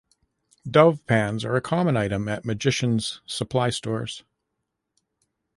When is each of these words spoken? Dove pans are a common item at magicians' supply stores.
Dove 0.67 1.05
pans 1.05 1.45
are 1.45 1.55
a 1.55 1.61
common 1.61 1.95
item 1.95 2.27
at 2.27 2.43
magicians' 2.43 3.21
supply 3.27 3.69
stores. 3.69 4.23